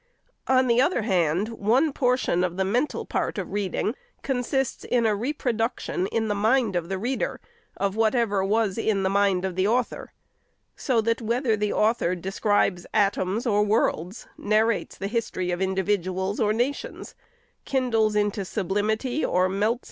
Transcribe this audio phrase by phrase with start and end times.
[0.47, 3.93] On the other hand, one portion of the mental part of reading
[4.23, 7.39] consists in a reproduction in the mind of the reader
[7.77, 10.11] of whatever was in the mind of the author;
[10.75, 16.51] so that whether the author describes atoms or worlds, narrates the history of individuals or
[16.51, 17.13] nations,
[17.65, 19.79] kindles into sublimity, or melts SECOND ANNUAL REPORT.